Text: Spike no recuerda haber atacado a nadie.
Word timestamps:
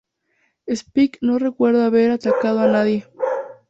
Spike 0.73 1.19
no 1.21 1.37
recuerda 1.37 1.85
haber 1.85 2.09
atacado 2.09 2.61
a 2.61 2.67
nadie. 2.67 3.05